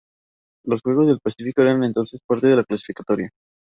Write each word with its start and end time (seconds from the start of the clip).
Los 0.65 0.81
Juegos 0.81 1.05
del 1.05 1.19
Pacífico 1.21 1.61
eran 1.61 1.83
entonces 1.83 2.21
parte 2.25 2.47
de 2.47 2.55
la 2.55 2.63
clasificatoria. 2.63 3.29